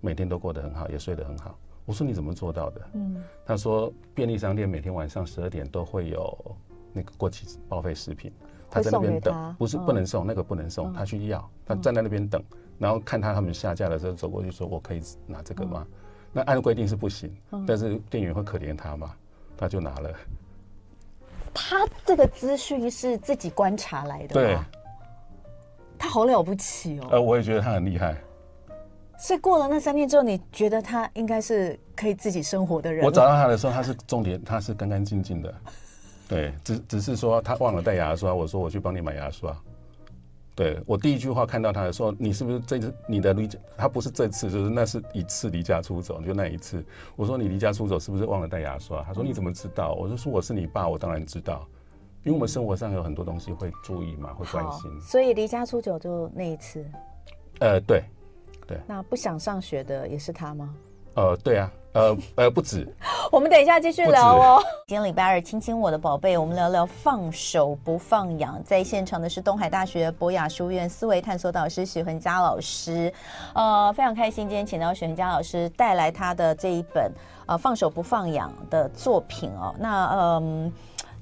[0.00, 1.58] 每天都过得很好，也睡得很好。
[1.84, 2.80] 我说你怎么做到的？
[2.92, 6.56] 嗯，他说便利商店每天晚上十二点都会有
[6.92, 8.32] 那个过期报废食品，
[8.70, 12.40] 他在那边等，不是不能送，那个不能送，他去要，他站在那边等，
[12.78, 15.84] 然后看他他们下架的时候走过去说，我可以拿这个吗？
[16.32, 17.34] 那按规定是不行，
[17.66, 19.12] 但是店员会可怜他嘛，
[19.56, 20.10] 他就拿了。
[21.52, 24.58] 他这个资讯是自己观察来的，对，
[25.98, 27.08] 他好了不起哦。
[27.10, 28.16] 呃，我也觉得他很厉害。
[29.18, 33.04] 所以过了那三天之后，你觉得他应该是可以自己生活的人？
[33.04, 35.54] 我找到他的时候，他是重点，他是干干净净的。
[36.28, 39.54] 对，只只是说他忘了带牙刷，我说我去帮你买牙刷。
[40.54, 43.58] 对，我第一句话看到他的时候，你是不是这次你的离家？
[43.76, 46.84] 他不是这次，就是那是一次离家出走，就那一次。
[47.16, 49.02] 我说你离家出走是不是忘了带牙刷？
[49.02, 49.94] 他说你怎么知道？
[49.94, 51.66] 我就说我是你爸，我当然知道，
[52.24, 55.00] 因为我们生活上有很多东西会注意嘛，会关心。
[55.00, 56.84] 所以离家出走就那一次。
[57.60, 58.02] 呃，对。
[58.66, 60.72] 对，那不想上学的也是他吗？
[61.14, 62.86] 呃，对啊，呃呃，不止。
[63.30, 64.62] 我们等一下继续聊哦。
[64.86, 68.62] 今天礼拜二，亲亲我的宝贝，我们聊聊放手不放养。
[68.64, 73.12] 在现场的是东海大学博雅书院思维探索导师许恒佳老师。
[73.54, 77.12] 呃，非常开心，今天请到许恒佳老师带来他的这一本
[77.46, 79.74] 呃放手不放养的作品哦。
[79.78, 80.64] 那嗯。
[80.64, 80.72] 呃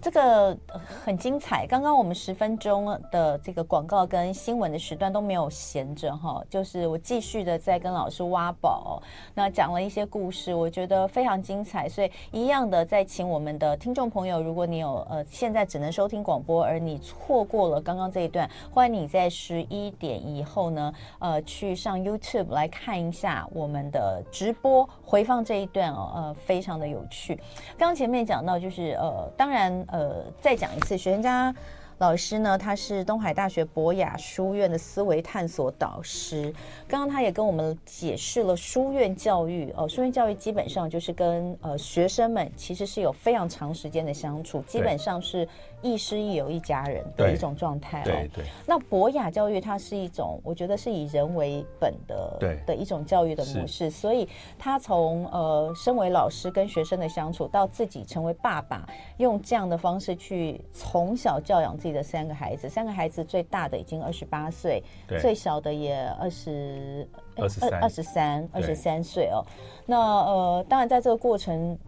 [0.01, 0.57] 这个
[1.05, 1.67] 很精彩。
[1.67, 9.03] 刚刚我们十分钟的这个广告跟新闻的时段都没有闲着哈，就是我继续的在跟老师挖宝，
[9.35, 11.89] 那讲了一些故事，我觉得非常精彩。
[11.89, 27.37] 所以一样的，在请我们的听众朋友，如果你有呃现在只能收听广播，而你错过了刚刚这一段，欢迎你在十一点以后呢，呃，去上 YouTube 来看一下我们的直播回放这一段哦，呃，非常的有趣。
[27.77, 29.85] 刚前面讲到就是呃，当然。
[29.89, 31.55] 呃，再讲一次，学生家
[31.99, 36.55] 老师呢，他是东海大学博雅书院的思维探索导师。
[36.87, 45.49] 刚刚他也跟我们解释了书院教育哦，书院教育基本上就是跟呃学生们其实是有非常长时间的相处，基本上是。
[45.81, 48.05] 亦师亦友一家人的一种状态哦。
[48.05, 48.45] 对对。
[48.67, 53.89] 那博雅教育它是一种，我觉得是以人为本的对的一种教育的模式。
[53.91, 58.87] 所以他从呃身为老师跟学生的相处，到自己成为爸爸，
[59.19, 62.69] 用这样的方式去从小教养自己的三个孩子。
[62.69, 64.83] 三个孩子最大的已经二十八岁，
[65.21, 69.45] 最小的也二十二十二十三二十三岁哦。
[69.87, 71.79] 那呃，当然在这个过程。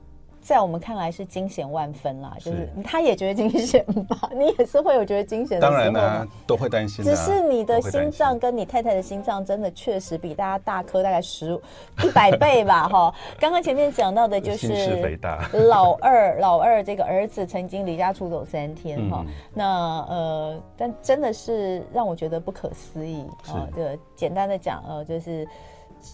[0.41, 5.79] 在我们看来是惊险万分啦，就是他也觉得惊险吧， 你也是会有觉得惊险的时候。
[5.79, 7.09] 当然呢、啊，都会担心、啊。
[7.09, 11.53] 只是你的心脏跟你太太的心脏真的确实比大家大颗大概十
[12.03, 13.15] 一百倍吧，哈。
[13.39, 15.19] 刚刚前面讲到的就是
[15.69, 19.33] 老二，老二这个儿子曾经离家出走三天，哈、嗯。
[19.55, 19.67] 那
[20.09, 23.69] 呃，但真的是让我觉得不可思议啊。
[23.75, 25.47] 这个简单的讲，呃，就是。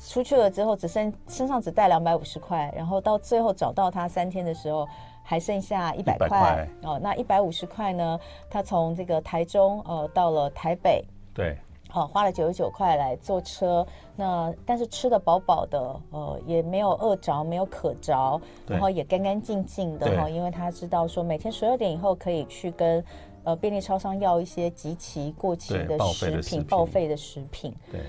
[0.09, 4.87] 出去了之后，只剩身上只带两百五十块，然后到最后找到他三天的时候，
[5.22, 6.68] 还剩下一百块。
[6.83, 8.18] 哦，那一百五十块呢？
[8.51, 11.57] 他从这个台中呃到了台北，对，
[11.88, 13.87] 好、哦、花了九十九块来坐车。
[14.14, 23.05] 那但是吃的饱饱的，呃，也没有饿着，没有渴着，然后也干干净净的哈、哦，因为他知道说每天十二点以后可以去跟
[23.44, 27.75] 呃便利超商要一些即期过期的食品，报废的食品。
[27.90, 28.01] 对，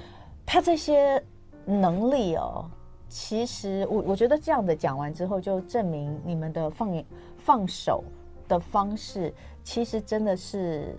[0.45, 1.23] 他这些。
[1.67, 2.65] 能力哦，
[3.09, 7.03] 其实我我觉得这样的讲完之后，就证明你们的放
[7.37, 8.03] 放手
[8.47, 10.95] 的方式，其实真的是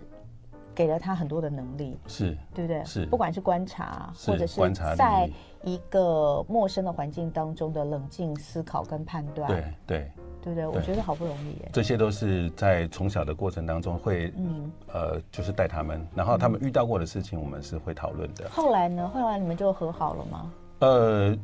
[0.74, 2.85] 给了他很多的能力，是对不对？
[2.85, 4.61] 是，不管是观察，或者是
[4.94, 5.28] 在
[5.64, 10.12] 一个陌生的环境当中的冷静思考跟判断，对对。
[10.42, 10.66] 对不对？
[10.66, 11.70] 我觉得好不容易耶。
[11.72, 18.48] 这些都是在从小的过程当中会，嗯，呃，就是带他们，然后他们遇到过的事情，我们是会讨论的。
[18.51, 19.09] 后来呢？
[19.12, 20.53] 后来你们就和好了吗？
[20.81, 21.37] 呃，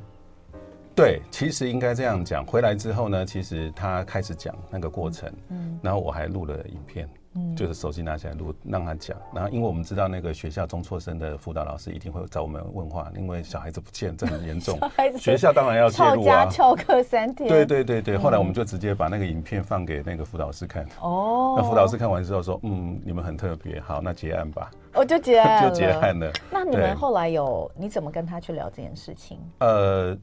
[0.95, 2.45] 对，其实应该这样讲。
[2.47, 7.09] 回来之后呢，其实他开始讲那个过程，嗯，然后我还录了影片。
[7.37, 9.17] 嗯，就是手机拿起来录，让他讲。
[9.35, 14.79] 然后，因为我们知道那个学校中辍生的辅导老师一定会找我们问话，因为小孩子不见，这很严重。
[15.19, 16.47] 学校当然要介入啊。
[16.47, 17.49] 翘课三天。
[17.49, 20.87] 对对对对，后来我们就直接把那个影片放给那个辅导师看。
[21.01, 21.55] 哦。
[21.57, 26.33] 那辅导师看完之后说：“嗯，你们很特别，好，那结案吧。”我就结案 就结案了。
[26.51, 29.39] 那你们后来有你怎么跟他去聊这件事情？
[29.59, 30.17] 呃。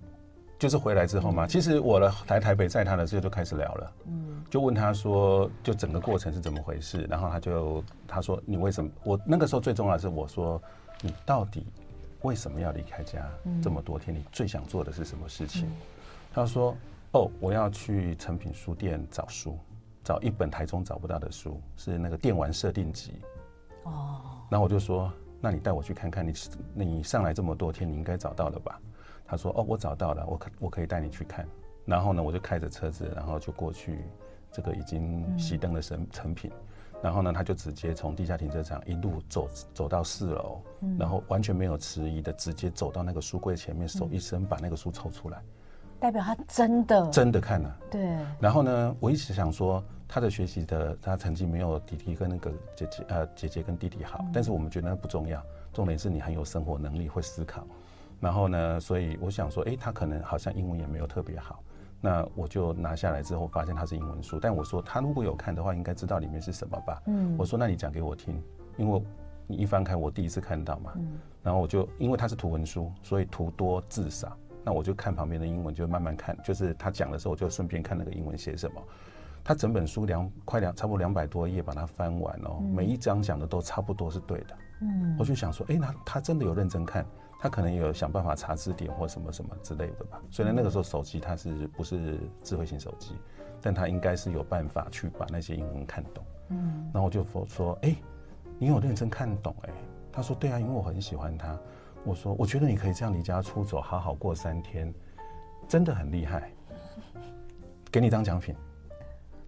[0.62, 8.92] 就是回来之后嘛，其实我来来台北载他的时候就开始聊了，嗯，就问他说，就整个过程是怎么回事，然后他就他说你为什么？
[9.04, 10.62] 我那个时候最重要的是我说
[11.02, 11.66] 你到底
[12.22, 13.28] 为什么要离开家
[13.60, 14.16] 这么多天？
[14.16, 15.68] 你最想做的是什么事情？
[16.32, 16.78] 他说
[17.14, 19.58] 哦，我要去诚品书店找书，
[20.04, 23.14] 找一本台中找不到的书，是那个电玩设定集。
[23.86, 26.34] 哦，然后我就说，那你带我去看看，你
[26.76, 28.80] 你上来这么多天，你应该找到了吧？
[29.32, 31.48] 他说，哦，我找到了，我可我可以带你去看。
[31.86, 34.04] 然后呢，我就开着车子，然后就过去
[34.52, 36.52] 这个已经熄灯的成成品。
[37.02, 40.62] 然后呢，他就直接从地下停车场一路走走到四楼，
[41.00, 45.42] 然后完全没有迟疑的直接走到那个书柜前面，手一伸把那个书抽出来。
[45.98, 48.18] 代表他真的真的看了，对。
[48.38, 55.42] 然后呢，我一直想说，他的学习的他成绩没有弟弟跟那个姐姐呃姐姐跟弟弟好，但是我们觉得那不重要，
[55.72, 57.66] 重点是你很有生活能力，会思考。
[58.22, 61.62] 然后呢，所以我想说，哎，他可能好像英文也没有特别好。
[62.00, 67.02] 那我就拿下来之后，发现他是英文书，但我说他如果有看的话，应该知道里面是什么吧？
[67.08, 67.36] 嗯。
[67.38, 68.42] 我说那你讲给我听，
[68.78, 69.04] 因为
[69.48, 70.94] 你一翻开我第一次看到嘛。
[70.96, 71.20] 嗯。
[71.44, 74.38] 然后我就因为它是图文书，所以图多字少。
[74.64, 76.38] 那我就看旁边的英文，就慢慢看。
[76.44, 78.80] 就是他讲的时候，我就顺便看那个英文写什么。
[79.44, 84.56] 他整本书两快两差不多两百多页，把它翻完哦，嗯、每一章讲的都差不多是对的。
[84.82, 87.04] 嗯，我就想说，哎、欸，那他真的有认真看，
[87.42, 90.22] 他可能有想办法查字典或什么什么之类的吧。
[90.30, 93.16] 虽然那个时候手机它是不是智慧型手机，
[93.60, 96.24] 但他应该是有办法去把那些英文看懂。
[96.50, 97.98] 嗯，然后我就说，哎、欸，
[98.60, 99.70] 你有认真看懂、欸？
[99.72, 99.74] 哎，
[100.12, 101.60] 他说对啊，因为我很喜欢他。
[102.06, 104.94] 我说，我觉得你可以这样离家出走，好好过三天，
[105.68, 106.52] 真的很厉害。
[107.92, 108.56] 给你当奖品。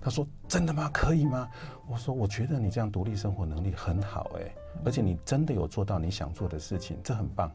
[0.01, 0.89] 他说：“真的吗？
[0.93, 1.49] 可以吗？”
[1.87, 4.53] 我说：“我觉得你这样独立生活能力很好，哎，
[4.83, 7.49] 而且你真的有做到你想做的事情，这很棒，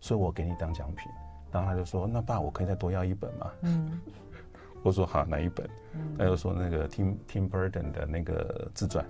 [0.00, 1.10] 所以我给你当奖品。”
[1.52, 4.00] 然后他就说：“那爸，我可以再多要一本吗？”嗯，
[4.82, 5.68] 我说：“好，哪一本？”
[6.16, 9.04] 他就说：“那个 Tim Tim Burton 的那个自传，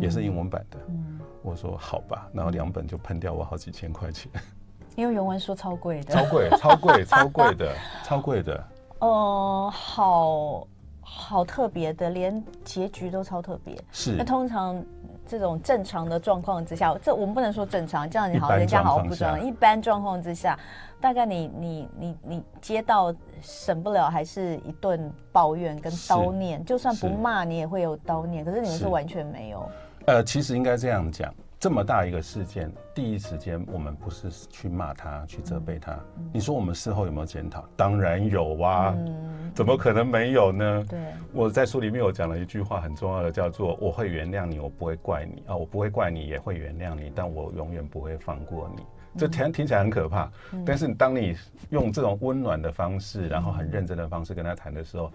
[0.00, 4.30] 也是英文版的。”嗯，我说：“好吧。”然后两本就喷掉我好几千块钱。
[4.96, 8.64] 因为原文书超贵的，超贵，超贵， 超贵的，超贵的。
[9.00, 10.66] 哦，好
[11.00, 13.76] 好特别的，连结局都超特别。
[13.92, 14.14] 是。
[14.16, 14.80] 那通常
[15.26, 19.42] 这种正常的状况之下，这我们不能说正常，这样你好，人家好不正常。
[19.42, 20.58] 一般状况之下，
[21.00, 26.64] 大概你你你你接到省不了，还是一顿抱怨跟叨念。
[26.64, 28.44] 就算不骂，你也会有叨念。
[28.44, 29.68] 可是你们是完全没有。
[30.06, 31.34] 呃，其实应该这样讲。
[31.64, 35.94] 这么大一个事件，第一时间我们不是去骂他，去责备他。
[36.18, 37.66] 嗯、你说我们事后有没有检讨？
[37.74, 40.84] 当然有啊，嗯、怎么可能没有呢？
[40.86, 41.00] 对，
[41.32, 48.82] 我在书里面有讲了一句话，很重要的，叫做“我会原谅你，我不会怪你啊，我不会怪你，也会原谅你，但我永远不会放过你。”
[49.16, 51.34] 这听听起来很可怕，嗯、但是当你
[51.70, 55.10] 用这种温暖的方式，然后很认真的方式跟他谈的时候，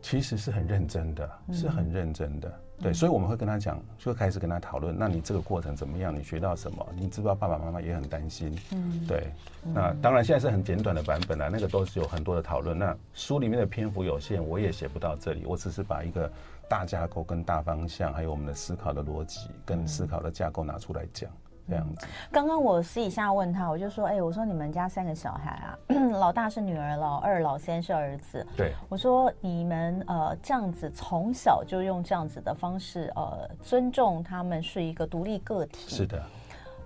[0.00, 2.52] 其实是很认真的，是很认真的。
[2.82, 4.94] 对，所以我们会跟他讲，就开始跟他讨论。
[4.98, 6.12] 那你这个过程怎么样？
[6.14, 6.84] 你学到什么？
[6.96, 8.58] 你知不知道爸爸妈妈也很担心？
[8.72, 9.32] 嗯，对。
[9.72, 12.76] 那当然现在是很简短的版本啦，那个都是有很多的讨论。
[12.76, 15.44] 那书里面的篇幅有限，我也写不到这里。
[15.46, 16.28] 我只是把一个
[16.68, 21.30] 大架构、跟大方向，还有我们的思考的逻辑跟思考的架构拿出来讲。
[21.72, 22.06] 这样子。
[22.30, 25.78] 刚刚我私底下问他，我就说，哎、欸，我说你们家三个小孩啊，
[26.20, 28.46] 老大是女儿，老二、老三是儿子。
[28.54, 28.74] 对。
[28.90, 35.88] 我说你们呃这样子从小就用这样子的方式呃尊重他们是一个独立个体。
[35.88, 36.22] 是的。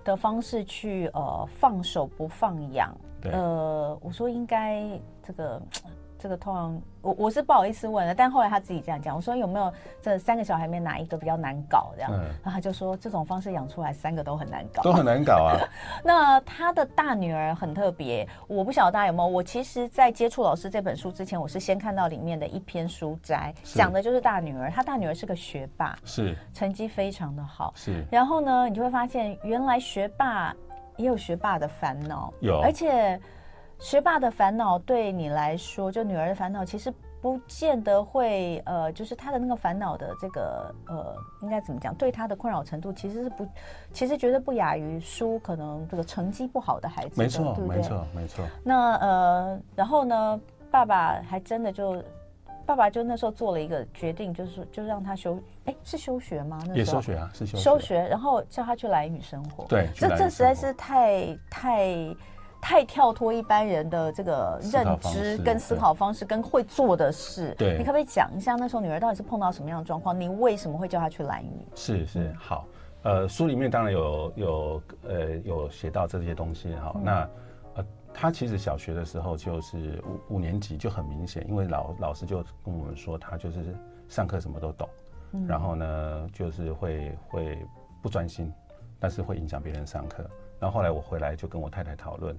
[0.05, 2.95] 的方式去呃放手不放养。
[3.19, 3.33] 对。
[3.33, 4.87] 呃，我说应该
[5.21, 5.61] 这个。
[6.19, 12.11] 这个通常我我是不好意思问的，但后来他自己这样讲，我说有没有这三个小孩里面哪一个比较难搞这样？
[12.13, 15.59] 嗯、然后他就说这种方式养出来三个都很难搞，都很难搞啊。
[16.03, 19.27] 那他的大女儿很特别，我不晓得大家有没有？
[19.27, 24.71] 我其实，在接触老师这本书之前，我是先看到里面的一篇书摘，讲的就是大女儿。
[24.71, 28.03] 她大女儿是个学霸，是成绩非常的好，是。
[28.11, 30.53] 然后呢，你就会发现原来学霸
[30.97, 33.19] 也有学霸的烦恼，有，而且。
[33.79, 41.93] 学霸的烦恼对你来说，就女儿的烦恼，其实不见得会呃，就是她的那个烦恼的这个呃，应该怎么讲？
[41.95, 43.47] 对她的困扰程度其实是不，
[43.93, 47.21] 其实绝对不亚于书可能这个成绩不好的孩子。
[47.21, 47.77] 没错，对对？
[47.77, 48.45] 没错，没错。
[48.63, 52.03] 那呃，然后呢，爸爸还真的就，
[52.65, 56.57] 爸爸就那时候做了一个决定，就是就让他休，哎，是休学吗？
[56.61, 57.63] 那时候也休学啊，是休学。
[57.63, 59.65] 休学，然后叫他去兰屿生活。
[59.65, 62.15] 对，这这实在是太太。
[62.61, 67.53] 太跳脱一般人的这个认知跟思考方式，跟会做的事。
[67.57, 70.19] 对，你可不可以讲一下那时候女儿到底是碰到什么样的状况？
[70.19, 71.67] 你为什么会叫她去蓝屿？
[71.75, 72.65] 是是好，
[73.03, 76.91] 呃，书里面当然有有呃有写到这些东西哈。
[76.95, 77.29] 嗯、那
[77.75, 83.59] 呃她其实小学的时候就是五五年级就很明显，因为老老师就跟我们说，她就是
[84.09, 84.89] 上课什么都懂，
[85.33, 87.65] 嗯、然后呢就是会会
[88.01, 88.51] 不专心，
[88.99, 90.27] 但是会影响别人上课。
[90.59, 92.35] 然后后来我回来就跟我太太讨论，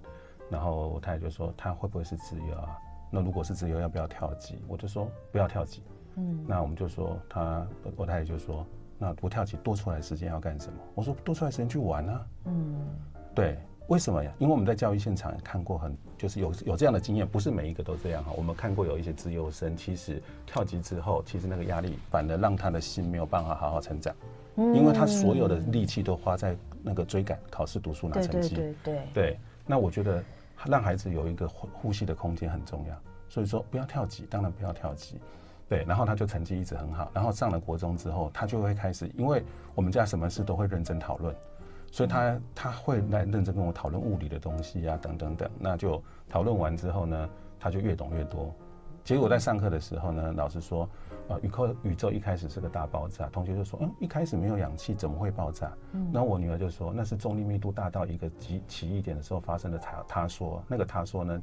[0.51, 2.79] 然后我太太就说他会不会是自由啊？
[3.11, 4.59] 那如果是自由，要不要跳级？
[4.67, 5.83] 我就说不要跳级。
[6.17, 8.67] 嗯，那我们就说他，我太太就说，
[8.99, 10.79] 那不跳级多出来时间要干什么？
[10.95, 12.27] 我说多出来时间去玩啊。
[12.45, 12.77] 嗯，
[13.35, 13.59] 对。
[13.87, 14.31] 为什么呀？
[14.39, 18.31] 因为我们在教育现场看过很，就是有有这样的经验，不是每一个都这样哈。
[18.37, 24.15] 我们看过有一些资优生，其实跳级之后，其实那个压力反而让他的心没有办法好好成长，
[24.75, 28.55] 因为他所有的力气都花在那个追赶考试、读书、拿成绩。
[28.55, 29.39] 对对对对。
[29.65, 30.23] 那我觉得
[30.67, 32.97] 让孩子有一个呼吸的空间很重要，
[33.29, 35.21] 所以说不要跳级，当然不要跳级。
[35.69, 39.45] 对，然后他就成绩一直很好，然后上了国中之后，他就会开始，因为
[39.75, 41.35] 我们家什么事都会认真讨论。
[41.91, 45.51] 所以他他会来认真跟我讨论物理的东西啊，等等等。
[45.59, 47.29] 那就讨论完之后呢，
[47.61, 48.55] 他就越懂越多。
[49.05, 50.89] 结果在上课的时候呢，老师说，
[51.29, 53.27] 呃，宇宙宇宙一开始是个大爆炸。
[53.29, 55.73] 同学就说，嗯，一开始没有氧气，怎么会爆炸？
[55.93, 56.11] 嗯。
[56.13, 59.79] 然后我女儿就说，那是重力密度大到一个极奇异点的时候发生的。
[59.79, 61.41] 他他说那个他说呢，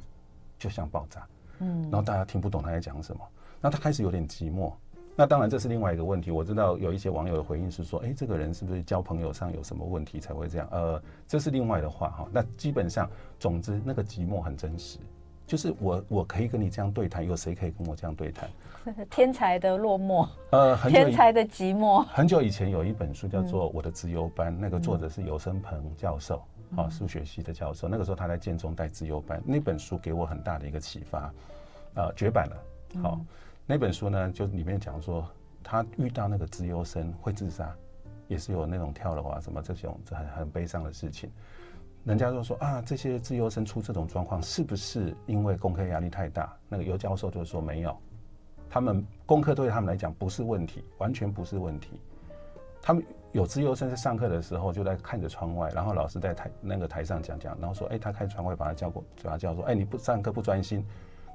[0.58, 1.26] 就像爆炸。
[1.60, 1.82] 嗯。
[1.84, 3.22] 然后大家听不懂他在讲什么，
[3.60, 4.72] 那他开始有点寂寞。
[5.18, 6.30] 那当然，这是另外一个问题。
[6.30, 12.28] 我知道有一些网友的回应是说：“哎，这个人是不是交朋友上有什么问题才会这样？”呃，这是另外的话哈。
[12.30, 14.98] 那基本上，总之那个寂寞很真实，
[15.46, 18.46] 就是我我可以跟你这样对谈，有谁可以跟我这样对谈？
[19.10, 22.02] 天才的落寞， 呃，天才的寂寞。
[22.02, 26.36] 很久以前有一本书叫做《我的资优班》，嗯、那个作者是尤生鹏教授，
[26.76, 27.88] 啊、嗯，数学系的教授。
[27.88, 31.32] 那个时候他在建中带资优班，那本书给我很大的一个启发，
[31.94, 32.56] 呃，绝版了，
[33.02, 33.16] 好。
[33.18, 33.26] 嗯
[33.68, 35.28] 那本书呢，就里面讲说，
[35.60, 37.74] 他遇到那个资优生会自杀，
[38.28, 41.28] 也是有那种跳楼啊什么这种很很悲伤的事情。
[42.04, 46.56] 人家就说啊，这些资优生出这种状况，是不是因为功课压力太大？
[46.68, 47.98] 那个尤教授就说没有，
[48.68, 52.00] 他们功课对他们来讲不是问题，完全不是问题。
[52.82, 60.86] 他们有资优生在上课的时候就在看着窗外，然后老师在台那个台上讲讲，然后说，哎，他开窗外把他叫过，把他叫说，哎，你不上课不专心。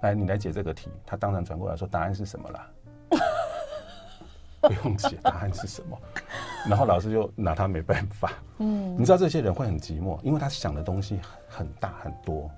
[0.01, 0.89] 来，你来解这个题。
[1.05, 2.71] 他当然转过来说：“答案是什么啦？”
[4.61, 5.99] 不用解，答案是什么？
[6.67, 8.31] 然后老师就拿他没办法。
[8.57, 12.49] 嗯，你知道这些人会很寂寞，因为他想的东西很大很多。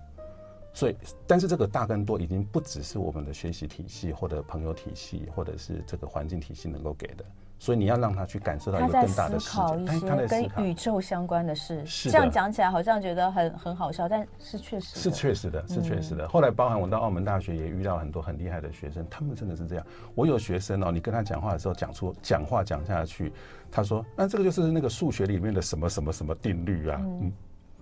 [0.73, 0.95] 所以，
[1.27, 7.23] 但是这个大跟多已经不只是我们的学习体系或者朋友体系，或者是这个环境体系能够给的。
[7.59, 11.85] 所以你要让他去感受到一个更大的世界，他在思考一些跟宇宙相关的事。
[11.85, 16.27] 是这样讲起来好像觉得很很好笑，但是确实是确实的，是确实的。
[16.27, 19.85] 后来包含我到澳门大学也遇到很多很厉害的学生，他们真的是这样。
[20.15, 23.31] 我有学生哦，你跟他讲话的时候讲出讲话讲下去，
[23.71, 26.99] 他说：“那这个就是那个数学里面的什么什么什么定律啊。”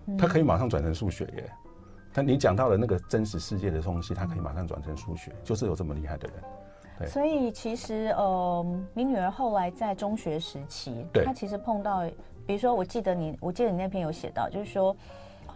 [0.06, 1.52] 嗯，他可以马上转成数学耶。
[2.14, 7.10] 但你讲到了那个真实世界的东西，他可以马上转成数学，就是有这么厉害的人。
[7.10, 12.04] 所以其实，呃，你女儿后来在中学时期，她其实碰到，
[12.46, 14.96] 比如说，我记得你，我记得你那篇有写到，就是说，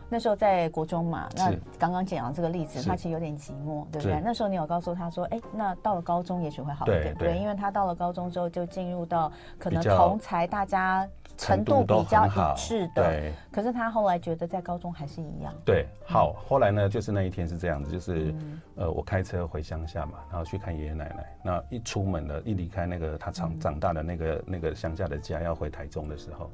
[0.10, 4.22] 那时候在国中嘛，那刚刚讲的这个例子，他其实有点寂寞，对不对？
[4.24, 11.08] 那时候你有告诉他说，哎，那到了高中也许会好一点，对，因为他到了高中之后就进入到可能同才大家。
[11.38, 13.34] 程度比较一致的，对。
[13.52, 15.54] 可是他后来觉得在高中还是一样。
[15.66, 21.26] 对，好，后来呢，就是那一天是这样子，就是、嗯、呃，我开车回乡下嘛，然后去看爷爷奶奶。
[21.44, 26.50] 那一出门了，一离开那个他长长大的那个那个乡下的家，要回台中的时候，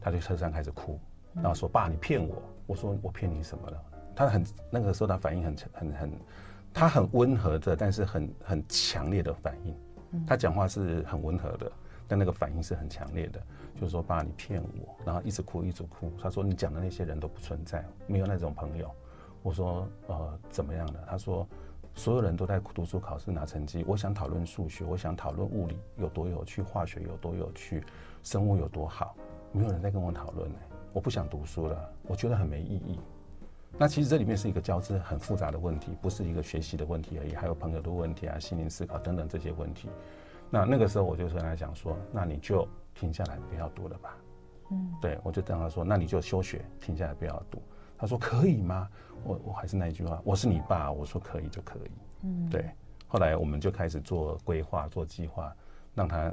[0.00, 0.98] 他就车上开始哭，
[1.34, 3.82] 然后说：“爸，你骗我！”我说：“我骗你什么了？”
[4.16, 6.12] 他很那个时候他反应很很很，
[6.72, 9.74] 他很温和的，但是很很强烈的反应。
[10.26, 11.70] 他讲话是很温和的，
[12.06, 13.40] 但那个反应是很强烈的。
[13.74, 16.12] 就是说，爸，你骗我，然后一直哭，一直哭。
[16.22, 18.88] 他说，你讲的那些人都不存在，没有那种朋友。
[19.42, 21.04] 我说，呃，怎么样的？
[21.10, 21.44] 他说，
[21.96, 23.84] 所有人都在读书考试拿成绩。
[23.88, 27.82] 我想讨论数学，我想讨论物理有多有趣，化学有多有趣，
[28.22, 29.16] 生物有多好，
[29.50, 30.56] 没有人在跟我讨论呢。
[30.94, 32.98] 我不想读书了，我觉得很没意义。
[33.76, 39.90] 那其实这里面是一个交织很复杂的问题，不是一个学习的问题而已，还有朋友的问题啊，心灵思考等等这些问题。
[40.48, 42.66] 那那个时候我就跟他讲说，那你就。
[42.94, 44.16] 停下来，不要读了吧。
[44.70, 47.60] 嗯，对，我就跟他说，那你就休学，停下来不要读。
[47.98, 48.88] 他说可以吗？
[49.24, 51.90] 我我还是那一句话，我是你爸，我说可以就可以。
[52.22, 52.70] 嗯，对。
[53.08, 55.52] 后来我们就开始做规划、做计划，
[55.92, 56.32] 让他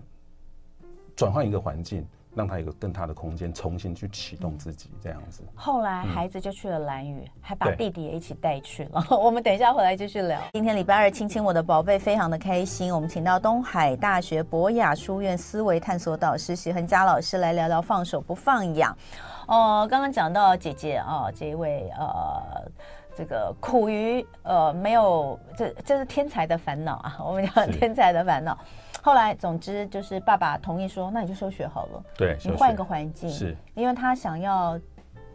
[1.15, 2.05] 转换一个环境。
[2.33, 5.43] 让他有一个更大的空间，重新去启动自己，这样子。
[5.55, 9.05] 后来孩子就去了蓝屿，还把弟弟也一起带去了。
[9.11, 10.39] 我们等一下回来继续聊。
[10.53, 12.93] 今天礼拜二，亲亲我的宝贝，非常的开心。
[12.93, 18.91] 我们请到东海大学博雅书院思维探索导师许恒佳老师来聊聊放手不放养。
[19.47, 22.71] 哦、呃，刚刚讲到姐姐啊、呃，这一位呃。
[23.13, 28.57] 这个苦于呃没有，这这是天才的烦恼啊，我们讲天才的烦恼。
[29.01, 32.03] 后来，总之就是爸爸同意说，那你就休学好了。
[32.15, 33.29] 对，你换一个环境。
[33.29, 34.79] 是，因为他想要，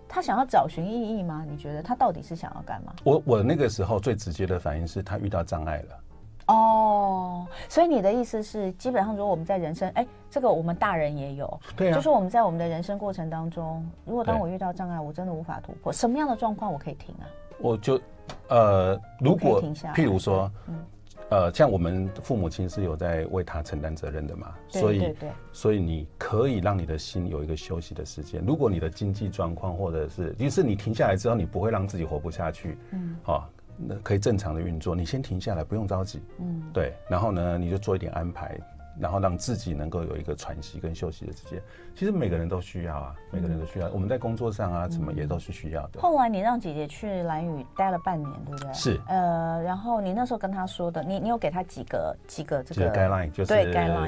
[0.08, 1.44] 他想要找寻意义吗？
[1.48, 2.94] 你觉得他到底是想要干嘛？
[3.02, 5.98] 我我那个时候最直接的反应是他遇到障碍了。
[6.46, 17.26] 哦，所以你的意思是，基本上如果我们在人生，哎，这个我们大人也有，对啊，就是我们在我们的人生过程当中，如果当我遇到障碍，我真的无法突破，什么样的状况我可以停啊？
[17.58, 18.00] 我就，
[18.48, 20.84] 呃，如果譬如说，嗯。
[21.28, 25.14] 呃，像我们父母亲是有在为他承担责任的嘛，所以，
[25.52, 28.42] 所以你可以让你的心有一个休息的时间。
[28.46, 34.94] 如果你的经济状况或者是，就是你停下来之后，你不会让自己活不下去，嗯，好，那可以正常的运作。
[34.94, 38.56] 你先停下来，不用着急，嗯，对，然后呢，你就做一点安排。
[38.99, 41.62] 然后让自己能够有一个喘息跟休息的时间，
[41.94, 43.88] 其实每个人都需要啊，每个人都需要。
[43.90, 46.01] 我们在工作上啊，什么也都是需要的。
[46.01, 48.72] 后来你让姐姐去蓝屿待了半年，对不对？
[48.72, 49.01] 是。
[49.07, 53.55] 呃，然后你那时候跟她说的，你你有给她几个几个这个 guideline，就是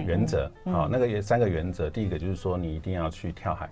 [0.04, 0.50] 原则。
[0.64, 1.90] 好，那个也三个原则。
[1.90, 3.68] 第一个就是说，你一定要去跳海，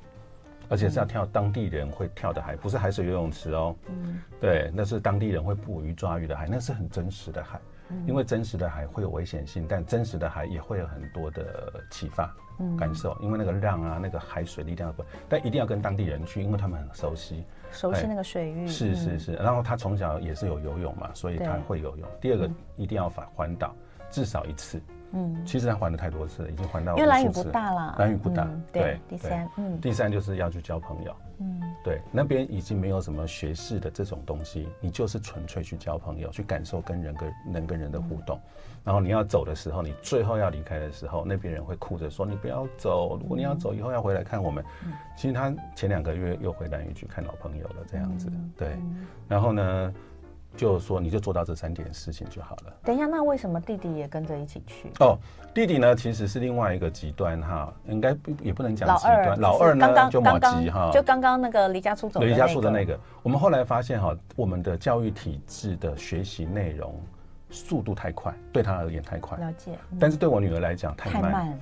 [0.68, 3.74] 而且是要跳当地人会跳的海，不是海水游泳池哦。
[3.88, 4.20] 嗯。
[4.40, 7.58] 对，那是当地人会捕鱼抓鱼的海，那是很真实的海。
[8.06, 12.34] 因为真实的海会有危险性，但真实的海也会有很多的启发
[12.78, 13.16] 感受。
[13.20, 14.94] 因为那个浪啊，那个海水力量，
[15.28, 18.66] 但一定要跟当地人去，因为他们很熟悉，熟悉那个水域。
[18.66, 22.08] 是是是，然后他从小也是有游泳嘛，所以他会游泳。
[22.20, 23.74] 第二个，一定要环环岛，
[24.10, 24.80] 至少一次。
[25.16, 26.94] 嗯，其实他还了太多次了，已经还到。
[26.96, 28.46] 因为兰屿不大了，兰屿不大。
[28.70, 31.16] 对，第三，嗯，第三就是要去交朋友。
[31.38, 38.38] 嗯，对，那边已经没有什么学识的这种东西，你就是纯粹去交朋友，去感受跟人跟人跟人的互动。
[38.84, 44.64] 然后你要走的时候，你最后要离开的时候，那边人会哭着说：“你不要走，如果你要走，以后要回来看我们。”
[45.16, 48.30] 其实他前两个月又回兰屿去看老朋友了，这样子。
[48.56, 48.76] 对，
[49.28, 49.94] 然后呢？
[50.56, 52.72] 就说你就做到这三点事情就好了。
[52.82, 54.90] 等一下，那为什么弟弟也跟着一起去？
[55.00, 55.18] 哦，
[55.54, 59.38] 弟弟呢，其实是另外一个极端哈，应该也不能讲极端。
[59.38, 62.98] 老二呢，就马吉哈，就刚刚那个离家出走，离家出的那个。
[63.22, 66.98] 我们后来发现哈，我们的教育体制的学习内容
[67.50, 69.36] 速度太快，对他而言太快。
[69.38, 69.72] 了解。
[70.00, 71.58] 但是对我女儿来讲太慢。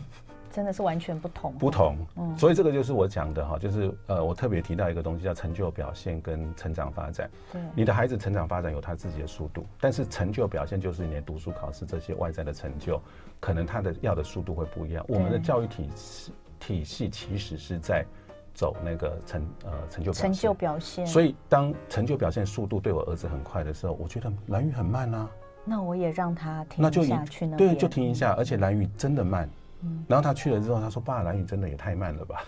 [0.55, 7.29] 真的是完全不同，不同，嗯，所以这个就是我讲的哈，就是呃，我特别提到一个东西叫成就表现跟成长发展。
[7.53, 13.03] 对，你的孩子成长发展有他自己的速度，但是成就表现就是你的读书考试这些外在的成就，
[13.41, 15.05] 可能他的要的速度会不一样。
[15.09, 18.07] 我们的教育体系体系其实是在
[18.55, 25.29] 走那个成呃成就成就表现，所以当成就表现速度对我儿子很快的时候，我觉得蓝雨很慢啊。
[25.65, 29.51] 那我也让他停一下去那，对，就停一下，而且蓝雨真的慢。
[30.09, 32.45] 然后他去了之后，他说：“爸，兰屿真的也太慢了吧。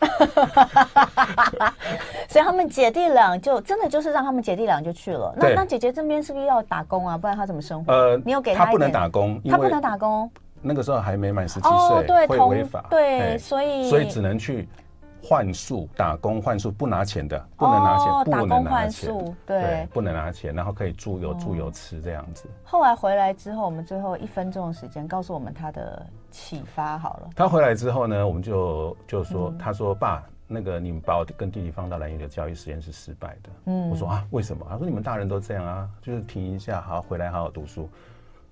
[2.28, 5.34] ”所以他们姐弟俩就真的就是让他们姐弟俩就去了。
[5.36, 7.16] 那那姐姐这边是不是要打工啊？
[7.16, 7.92] 不然她怎么生活？
[7.92, 8.66] 呃，你有给他？
[8.66, 10.30] 他不能打工，他不能打工。
[10.60, 12.84] 那个时候还没满十七岁，会违法。
[12.90, 14.68] 对，所以所以只能去。
[15.28, 22.44] 换宿打工换宿不拿钱的，不能拿钱，哦、不能拿钱，打工换宿，对，对，不能拿钱，然后可以住有住有吃这样子。
[22.62, 26.06] 后来回来之后，我们最后一分钟的时间告诉我们他的
[26.36, 27.30] 启发好了。
[27.34, 33.50] 他回来之后呢，我们就就说，嗯、他说爸，那个你们把我跟弟弟放到蓝屿的教育实验是失败的。
[33.64, 34.66] 嗯，我说啊，为什么？
[34.68, 37.88] 他说你们大人都这样啊，就是停一下，好回来好好读书。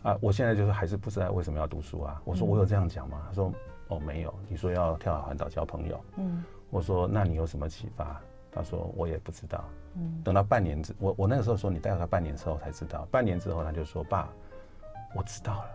[0.02, 2.20] 啊，我现在就是还是不知道为什么要读书啊。
[2.24, 3.20] 我说我有这样讲吗？
[3.28, 3.52] 他说
[3.88, 6.00] 哦没有，你说要跳海环岛交朋友。
[6.16, 6.42] 嗯。
[6.70, 8.20] 我说：“那你有什么启发？”
[8.50, 9.64] 他说：“我也不知道。”
[9.94, 14.28] 嗯，等到半年之我我那个时候说你带他半年之后才知道，半年之后他就说：“爸，
[15.14, 15.70] 我知道了。”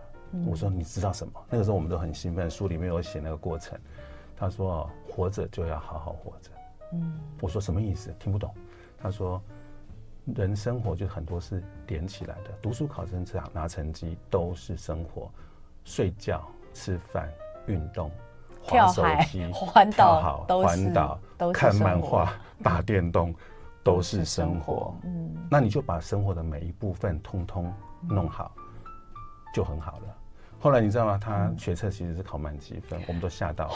[0.46, 3.78] 我说：“你知道什么？”那个时候我们都很兴奋，书里面有写那个过程。
[4.36, 6.50] 他说：“活着就要好好活着。”
[6.94, 8.14] 嗯，我说什么意思？
[8.18, 8.52] 听不懂。
[8.98, 9.42] 他说
[10.34, 15.30] ：“人生活就很多是连起来的，读书考证、这样拿成绩都是生活，
[15.84, 17.28] 睡觉、吃饭、
[17.66, 18.10] 运动。”
[18.62, 21.18] 跳海、环岛、环岛、
[21.52, 23.34] 看漫画、打电动，
[23.82, 24.94] 都是生活。
[25.02, 27.72] 嗯，那你就把生活的每一部分通通
[28.02, 28.52] 弄好，
[29.54, 30.16] 就很好了。
[30.60, 31.18] 后来你知道吗？
[31.18, 33.72] 他学测其实是考满级分，我们都吓到了。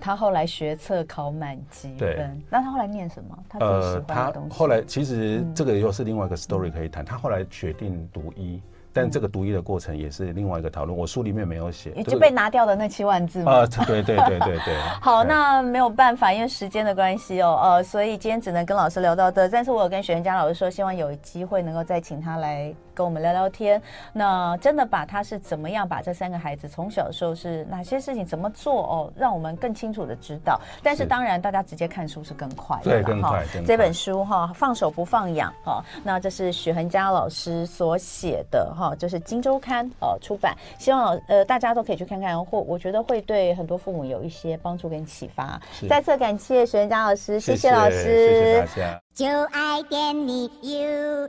[0.00, 3.38] 他后来学测考满级分，那他后来念什么？
[3.48, 4.48] 他最喜欢的东西。
[4.50, 7.04] 他后来其实这个又是另外一个 story 可以谈。
[7.04, 8.60] 他后来决定读医。
[8.96, 13.50] 但这个读医的过程也是另外一个讨论，我书里面没有写，也就被拿掉的那七万字吗？
[13.50, 14.76] 啊，对对对对对。
[15.02, 19.48] 好，那没有办法，因为时间的关系哦，呃，所以今天只能跟老师聊到这。
[19.48, 23.80] 但是我有跟许元佳老师说，希望有机会能够再请他来跟我们聊聊天。
[24.12, 30.60] 那真的把他是怎么样把这三个孩子从小的时候是哪些事情怎么做哦，让我们更清楚的知道。
[30.82, 33.44] 但是当然，大家直接看书是更快的，对，更快。
[33.66, 45.60] 这本书哈，放手不放养哈，那这是许恒佳老师所写的哈，就是《金周刊》呃出版，希望呃大家都可以去看看，或我觉得会对很多父母有一些帮助跟启发。
[45.88, 49.00] 再次感谢许恒佳老师，谢谢，谢谢老师，谢谢大家。
[49.14, 51.28] 就爱点你 UFO